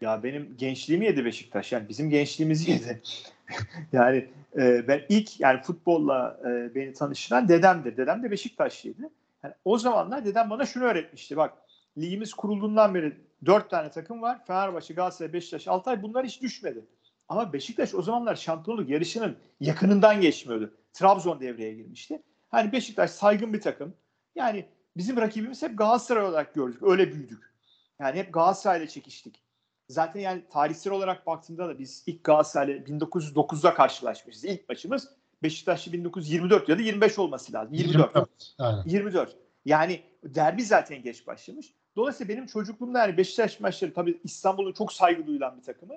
[0.00, 1.72] Ya benim gençliğimi yedi Beşiktaş.
[1.72, 3.02] Yani bizim gençliğimizi yedi.
[3.92, 7.96] yani e, ben ilk yani futbolla e, beni tanıştıran dedemdir.
[7.96, 9.10] Dedem de Beşiktaşlıydı.
[9.44, 11.36] Yani o zamanlar dedem bana şunu öğretmişti.
[11.36, 11.58] Bak
[11.98, 14.44] ligimiz kurulduğundan beri dört tane takım var.
[14.44, 16.86] Fenerbahçe, Galatasaray, Beşiktaş, Altay bunlar hiç düşmedi.
[17.28, 20.74] Ama Beşiktaş o zamanlar şampiyonluk yarışının yakınından geçmiyordu.
[20.92, 22.22] Trabzon devreye girmişti.
[22.48, 23.94] Hani Beşiktaş saygın bir takım.
[24.34, 26.82] Yani bizim rakibimiz hep Galatasaray olarak gördük.
[26.82, 27.52] Öyle büyüdük.
[28.00, 29.42] Yani hep Galatasaray'la çekiştik.
[29.88, 34.44] Zaten yani tarihsel olarak baktığımda da biz ilk Galatasaray'la 1909'da karşılaşmışız.
[34.44, 35.08] İlk maçımız
[35.42, 37.74] Beşiktaş'ı 1924 ya da 25 olması lazım.
[37.74, 38.14] 24.
[38.14, 38.54] 24.
[38.58, 38.82] Aynen.
[38.86, 39.36] 24.
[39.64, 41.74] Yani derbi zaten geç başlamış.
[41.96, 45.94] Dolayısıyla benim çocukluğumda yani Beşiktaş maçları tabii İstanbul'un çok saygı duyulan bir takımı.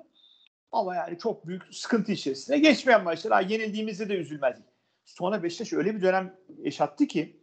[0.72, 3.32] Ama yani çok büyük sıkıntı içerisinde geçmeyen maçlar.
[3.32, 4.66] Ha, yenildiğimizde de üzülmezdik.
[5.04, 7.40] Sonra Beşiktaş öyle bir dönem yaşattı ki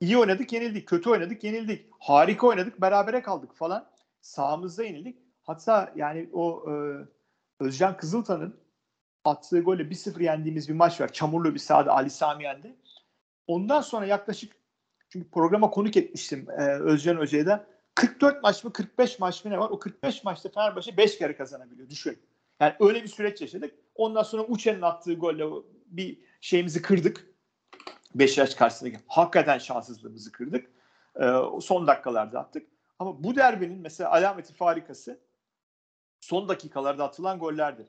[0.00, 3.90] iyi oynadık yenildik, kötü oynadık yenildik, harika oynadık berabere kaldık falan.
[4.20, 5.18] Sağımızda yenildik.
[5.42, 6.74] Hatta yani o e,
[7.60, 8.63] Özcan Kızıltan'ın
[9.24, 11.12] attığı golle 1-0 yendiğimiz bir maç var.
[11.12, 12.76] Çamurlu bir sahada Ali Sami yendi.
[13.46, 14.52] Ondan sonra yaklaşık
[15.08, 17.66] çünkü programa konuk etmiştim e, Özcan Hoca'ya da.
[17.94, 19.70] 44 maç mı 45 maç mı ne var?
[19.70, 21.88] O 45 maçta Fenerbahçe 5 kere kazanabiliyor.
[21.88, 22.18] Düşün.
[22.60, 23.74] Yani öyle bir süreç yaşadık.
[23.94, 25.44] Ondan sonra Uçen'in attığı golle
[25.86, 27.26] bir şeyimizi kırdık.
[28.14, 30.70] Beşiktaş karşısındaki hakikaten şanssızlığımızı kırdık.
[31.20, 32.66] Ee, son dakikalarda attık.
[32.98, 35.20] Ama bu derbinin mesela alameti farikası
[36.20, 37.86] son dakikalarda atılan gollerdir.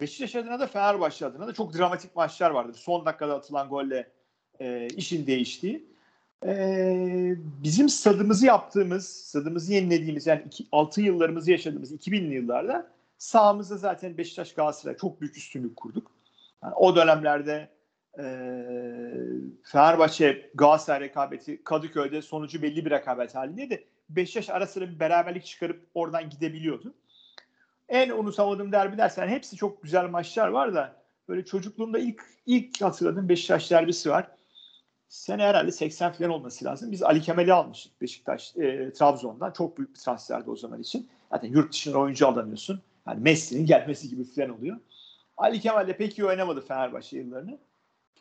[0.00, 2.74] Beşiktaş adına da Fenerbahçe adına da çok dramatik maçlar vardır.
[2.74, 4.10] Son dakikada atılan golle
[4.60, 5.90] e, işin değiştiği.
[6.46, 14.18] E, bizim stadımızı yaptığımız, stadımızı yenilediğimiz yani iki, 6 yıllarımızı yaşadığımız 2000'li yıllarda sahamızda zaten
[14.18, 16.10] Beşiktaş Galatasaray çok büyük üstünlük kurduk.
[16.62, 17.68] Yani o dönemlerde
[18.18, 18.24] e,
[19.62, 23.84] Fenerbahçe Galatasaray rekabeti Kadıköy'de sonucu belli bir rekabet halindeydi.
[24.08, 26.94] Beşiktaş ara sıra bir beraberlik çıkarıp oradan gidebiliyordu.
[27.90, 30.96] En unutamadığım derbi dersen hepsi çok güzel maçlar var da
[31.28, 34.30] böyle çocukluğumda ilk ilk hatırladığım Beşiktaş derbisi var.
[35.08, 36.92] Sene herhalde 80 falan olması lazım.
[36.92, 39.50] Biz Ali Kemal'i almıştık Beşiktaş e, Trabzon'dan.
[39.50, 41.08] Çok büyük bir transferdi o zaman için.
[41.32, 42.80] Zaten yurt dışına oyuncu alamıyorsun.
[43.06, 44.76] Yani Messi'nin gelmesi gibi falan oluyor.
[45.36, 47.58] Ali Kemal de pek iyi oynamadı Fenerbahçe yıllarını.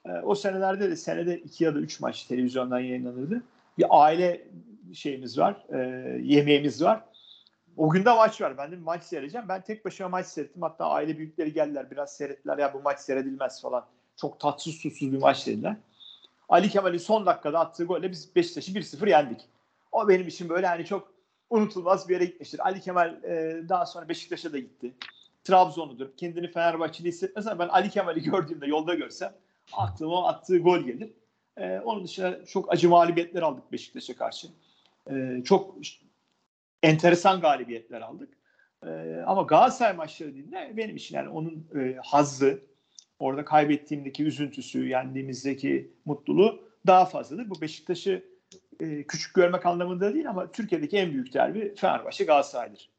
[0.05, 3.43] E, o senelerde de senede iki ya da üç maç televizyondan yayınlanırdı.
[3.77, 4.47] Bir aile
[4.93, 5.77] şeyimiz var, e,
[6.23, 7.03] yemeğimiz var.
[7.79, 8.57] O günde maç var.
[8.57, 9.49] Ben de maç seyredeceğim.
[9.49, 10.61] Ben tek başıma maç seyrettim.
[10.61, 12.57] Hatta aile büyükleri geldiler biraz seyrettiler.
[12.57, 13.85] Ya bu maç seyredilmez falan.
[14.15, 15.75] Çok tatsız susuz bir maç dediler.
[16.49, 19.41] Ali Kemal'in son dakikada attığı golle biz Beşiktaş'ı 1-0 yendik.
[19.91, 21.13] O benim için böyle hani çok
[21.49, 22.67] unutulmaz bir yere gitmiştir.
[22.67, 24.93] Ali Kemal e, daha sonra Beşiktaş'a da gitti.
[25.43, 26.17] Trabzonludur.
[26.17, 29.33] Kendini Fenerbahçeli hissetmez ama ben Ali Kemal'i gördüğümde yolda görsem
[29.73, 31.09] aklıma attığı gol gelir.
[31.57, 34.47] Ee, onun dışında çok acı mağlubiyetler aldık Beşiktaş'a karşı.
[35.11, 35.75] Ee, çok
[36.83, 38.29] enteresan galibiyetler aldık.
[38.85, 42.61] Ee, ama Galatasaray maçları değil benim için yani onun e, hazzı,
[43.19, 47.49] orada kaybettiğimdeki üzüntüsü, yendiğimizdeki mutluluğu daha fazladır.
[47.49, 48.23] Bu Beşiktaş'ı
[48.79, 52.89] e, küçük görmek anlamında değil ama Türkiye'deki en büyük derbi Fenerbahçe Galatasaray'dır.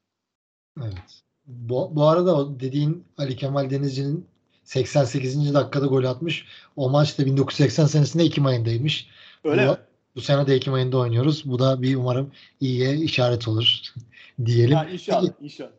[0.83, 1.23] Evet.
[1.47, 4.27] Bu, bu arada dediğin Ali Kemal Denizci'nin
[4.65, 5.55] 88.
[5.55, 6.47] dakikada gol atmış.
[6.77, 9.09] O maç da 1980 senesinde Ekim ayındaymış.
[9.45, 9.77] Öyle bu, mi?
[10.17, 11.43] Bu sene de Ekim ayında oynuyoruz.
[11.51, 13.81] Bu da bir umarım iyiye işaret olur
[14.47, 14.77] diyelim.
[14.77, 15.71] Ha, inşallah, Peki, inşallah.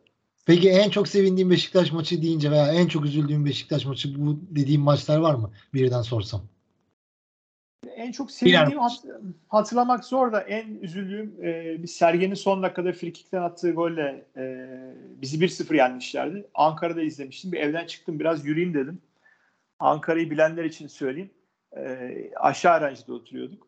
[0.46, 4.80] peki en çok sevindiğin Beşiktaş maçı deyince veya en çok üzüldüğün Beşiktaş maçı bu dediğim
[4.82, 5.50] maçlar var mı?
[5.74, 6.42] Birden sorsam.
[7.96, 9.04] En çok sevindiğim hat-
[9.48, 14.66] hatırlamak zor da en üzüldüğüm e, bir Sergen'in son dakikada frikikten attığı golle e,
[15.22, 16.46] bizi 1-0 yenmişlerdi.
[16.54, 17.52] Ankara'da izlemiştim.
[17.52, 18.98] Bir evden çıktım biraz yürüyeyim dedim.
[19.78, 21.30] Ankara'yı bilenler için söyleyeyim.
[21.76, 23.66] E, aşağı öğrencide oturuyorduk.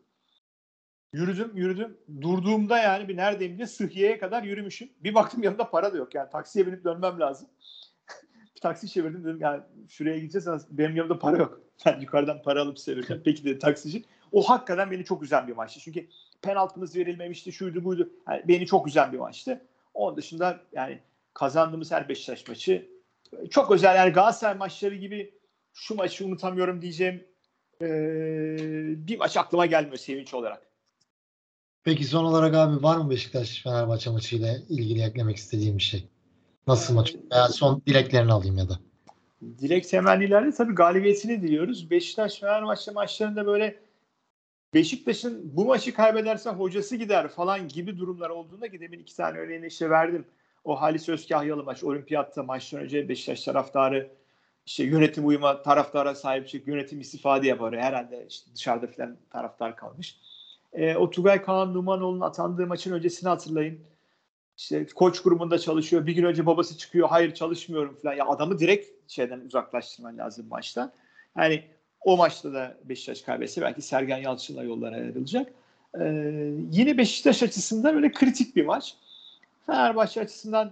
[1.15, 1.97] Yürüdüm yürüdüm.
[2.21, 4.89] Durduğumda yani bir neredeyim diye Sıhhiye'ye kadar yürümüşüm.
[5.03, 6.15] Bir baktım yanımda para da yok.
[6.15, 7.47] Yani taksiye binip dönmem lazım.
[8.55, 11.61] bir taksi çevirdim dedim yani şuraya gideceğiz ama benim yanımda para yok.
[11.85, 14.03] Ben yukarıdan para alıp size Peki dedi taksici.
[14.31, 15.79] O hakikaten beni çok üzen bir maçtı.
[15.79, 16.07] Çünkü
[16.41, 18.09] penaltımız verilmemişti, şuydu buydu.
[18.29, 19.61] Yani beni çok üzen bir maçtı.
[19.93, 20.99] Onun dışında yani
[21.33, 22.89] kazandığımız her Beşiktaş maçı
[23.49, 23.95] çok özel.
[23.95, 25.33] Yani Galatasaray maçları gibi
[25.73, 27.23] şu maçı unutamıyorum diyeceğim
[27.81, 27.87] ee,
[29.07, 30.74] bir maç aklıma gelmiyor sevinç olarak.
[31.85, 36.07] Peki son olarak abi var mı Beşiktaş Fenerbahçe maçıyla ilgili eklemek istediğim bir şey?
[36.67, 37.15] Nasıl maç?
[37.31, 38.79] Veya son dileklerini alayım ya da.
[39.41, 41.89] Dilek temennilerde tabii galibiyetini diliyoruz.
[41.89, 43.79] Beşiktaş Fenerbahçe maçlarında böyle
[44.73, 49.67] Beşiktaş'ın bu maçı kaybederse hocası gider falan gibi durumlar olduğunda ki demin iki tane örneğini
[49.67, 50.25] işte verdim.
[50.63, 54.11] O Halis Özkahyalı maç, olimpiyatta maçtan önce Beşiktaş taraftarı
[54.65, 57.77] işte yönetim uyuma taraftara sahip çık, yönetim istifade yapar.
[57.77, 60.19] Herhalde işte dışarıda falan taraftar kalmış.
[60.75, 63.79] E, o Tugay Kaan Numanoğlu'nun atandığı maçın öncesini hatırlayın.
[64.57, 66.05] İşte koç grubunda çalışıyor.
[66.05, 67.09] Bir gün önce babası çıkıyor.
[67.09, 68.13] Hayır çalışmıyorum falan.
[68.13, 70.91] Ya adamı direkt şeyden uzaklaştırman lazım maçtan.
[71.37, 71.63] Yani
[72.01, 75.51] o maçta da Beşiktaş kaybetse belki Sergen Yalçın'la yollar ayrılacak.
[75.99, 76.03] Ee,
[76.71, 78.95] yine Beşiktaş açısından öyle kritik bir maç.
[79.65, 80.71] Fenerbahçe açısından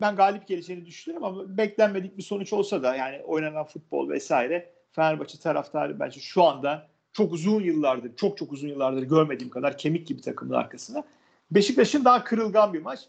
[0.00, 5.38] ben galip geleceğini düşünüyorum ama beklenmedik bir sonuç olsa da yani oynanan futbol vesaire Fenerbahçe
[5.38, 10.20] taraftarı bence şu anda çok uzun yıllardır, çok çok uzun yıllardır görmediğim kadar kemik gibi
[10.20, 11.04] takımın arkasında.
[11.50, 13.00] Beşiktaş'ın daha kırılgan bir maç.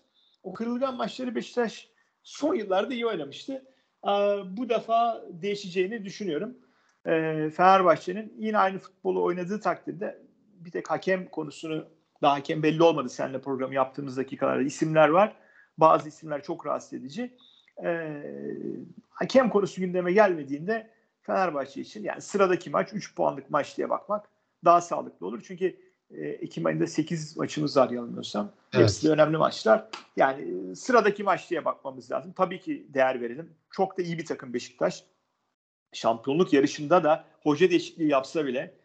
[0.44, 1.90] O kırılgan maçları Beşiktaş
[2.24, 3.66] son yıllarda iyi oynamıştı.
[4.04, 4.10] Ee,
[4.58, 6.58] bu defa değişeceğini düşünüyorum.
[7.06, 10.22] Ee, Fenerbahçe'nin yine aynı futbolu oynadığı takdirde
[10.60, 11.86] bir tek hakem konusunu
[12.22, 15.36] daha hakem belli olmadı seninle programı yaptığımız dakikalarda isimler var.
[15.78, 17.38] Bazı isimler çok rahatsız edici.
[17.84, 18.22] Ee,
[19.10, 20.95] hakem konusu gündeme gelmediğinde
[21.26, 24.30] Fenerbahçe için yani sıradaki maç 3 puanlık maç diye bakmak
[24.66, 25.44] daha sağlıklı olur.
[25.48, 25.78] Çünkü
[26.10, 28.52] e, Ekim ayında 8 maçımız var yanılmıyorsam.
[28.74, 28.84] Evet.
[28.84, 29.88] Hepsi de önemli maçlar.
[30.18, 32.34] Yani e, sıradaki maç diye bakmamız lazım.
[32.38, 33.54] Tabii ki değer verelim.
[33.72, 35.04] Çok da iyi bir takım Beşiktaş.
[35.94, 38.76] Şampiyonluk yarışında da hoca değişikliği yapsa bile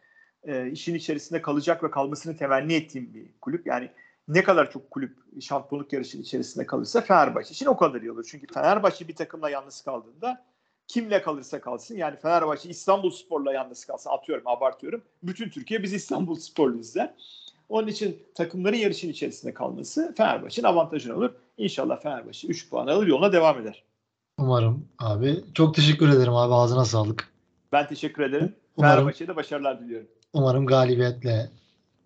[0.43, 3.67] e, işin içerisinde kalacak ve kalmasını temenni ettiğim bir kulüp.
[3.67, 3.91] Yani
[4.27, 8.27] ne kadar çok kulüp şampiyonluk yarışının içerisinde kalırsa Fenerbahçe için o kadar iyi olur.
[8.31, 10.45] Çünkü Fenerbahçe bir takımla yalnız kaldığında
[10.91, 15.01] kimle kalırsa kalsın yani Fenerbahçe İstanbul Spor'la yalnız kalsa atıyorum abartıyorum.
[15.23, 17.13] Bütün Türkiye biz İstanbul Spor'lu izler.
[17.69, 21.29] Onun için takımların yarışın içerisinde kalması Fenerbahçe'nin avantajına olur.
[21.57, 23.83] İnşallah Fenerbahçe 3 puan alır yoluna devam eder.
[24.37, 25.43] Umarım abi.
[25.53, 26.53] Çok teşekkür ederim abi.
[26.53, 27.31] Ağzına sağlık.
[27.71, 28.55] Ben teşekkür ederim.
[28.79, 30.07] Fenerbahçe'ye de başarılar diliyorum.
[30.33, 31.49] Umarım galibiyetle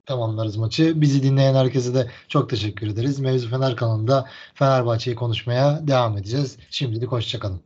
[0.06, 1.02] tamamlarız maçı.
[1.02, 3.19] Bizi dinleyen herkese de çok teşekkür ederiz.
[3.19, 6.58] Mevzu Fener kanalında Fenerbahçe'yi konuşmaya devam edeceğiz.
[6.69, 7.62] Şimdilik hoşçakalın.